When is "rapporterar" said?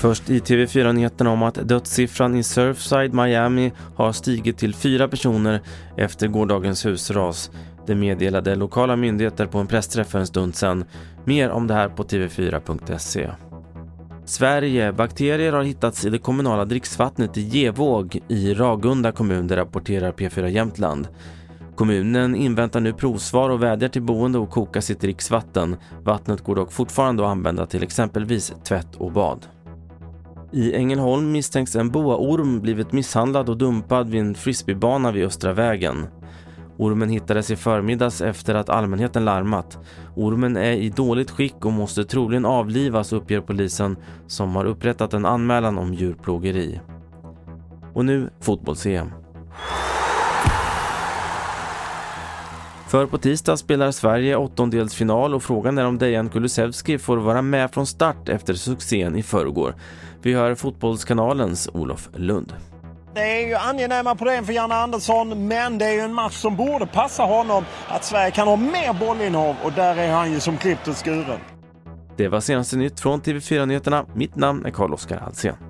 19.56-20.12